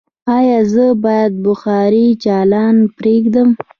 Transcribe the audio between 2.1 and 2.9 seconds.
چالانه